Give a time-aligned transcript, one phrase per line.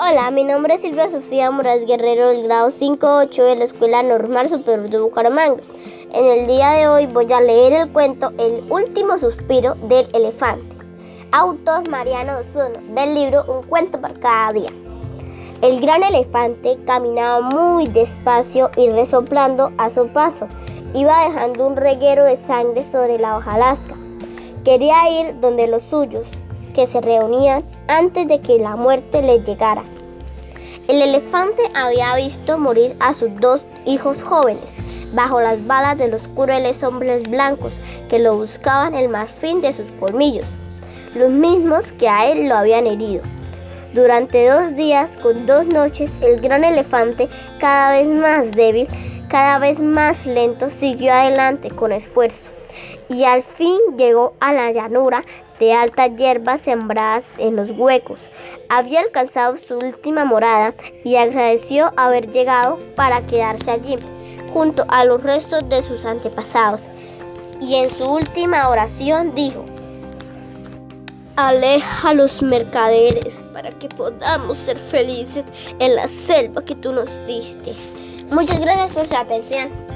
[0.00, 4.48] Hola, mi nombre es Silvia Sofía Moraz Guerrero del grado 5-8 de la Escuela Normal
[4.48, 5.60] Superior de Bucaramanga.
[6.12, 10.76] En el día de hoy voy a leer el cuento El último suspiro del elefante.
[11.32, 14.70] Autor Mariano Osuno, del libro Un cuento para cada día.
[15.62, 20.46] El gran elefante caminaba muy despacio y resoplando a su paso.
[20.94, 23.96] Iba dejando un reguero de sangre sobre la hojalasca.
[24.64, 26.28] Quería ir donde los suyos,
[26.72, 29.82] que se reunían antes de que la muerte les llegara.
[30.88, 34.76] El elefante había visto morir a sus dos hijos jóvenes
[35.12, 37.74] bajo las balas de los crueles hombres blancos
[38.08, 40.46] que lo buscaban el marfil de sus colmillos,
[41.14, 43.22] los mismos que a él lo habían herido.
[43.94, 48.86] Durante dos días con dos noches el gran elefante, cada vez más débil,
[49.28, 52.50] cada vez más lento, siguió adelante con esfuerzo
[53.08, 55.24] y al fin llegó a la llanura
[55.58, 58.18] de altas hierbas sembradas en los huecos.
[58.68, 63.96] Había alcanzado su última morada y agradeció haber llegado para quedarse allí,
[64.52, 66.86] junto a los restos de sus antepasados.
[67.60, 69.64] Y en su última oración dijo,
[71.36, 75.44] Aleja a los mercaderes para que podamos ser felices
[75.78, 77.74] en la selva que tú nos diste.
[78.30, 79.87] Muchas gracias por su atención.